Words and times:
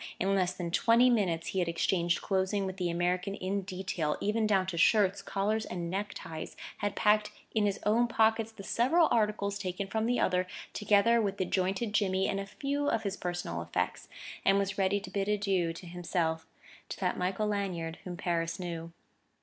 In 0.19 0.33
less 0.33 0.51
than 0.51 0.71
twenty 0.71 1.11
minutes 1.11 1.49
he 1.49 1.59
had 1.59 1.69
exchanged 1.69 2.23
clothing 2.23 2.65
with 2.65 2.77
the 2.77 2.89
American 2.89 3.35
in 3.35 3.61
detail, 3.61 4.17
even 4.19 4.47
down 4.47 4.65
to 4.65 4.75
shirts, 4.75 5.21
collars 5.21 5.63
and 5.63 5.91
neckties; 5.91 6.57
had 6.77 6.95
packed 6.95 7.31
in 7.53 7.67
his 7.67 7.79
own 7.85 8.07
pockets 8.07 8.51
the 8.51 8.63
several 8.63 9.07
articles 9.11 9.59
taken 9.59 9.85
from 9.85 10.07
the 10.07 10.19
other, 10.19 10.47
together 10.73 11.21
with 11.21 11.37
the 11.37 11.45
jointed 11.45 11.93
jimmy 11.93 12.27
and 12.27 12.39
a 12.39 12.47
few 12.47 12.89
of 12.89 13.03
his 13.03 13.15
personal 13.15 13.61
effects, 13.61 14.07
and 14.43 14.57
was 14.57 14.75
ready 14.75 14.99
to 14.99 15.11
bid 15.11 15.27
adieu 15.27 15.71
to 15.71 15.85
himself, 15.85 16.47
to 16.89 16.99
that 16.99 17.15
Michael 17.15 17.45
Lanyard 17.45 17.99
whom 18.03 18.17
Paris 18.17 18.59
knew. 18.59 18.91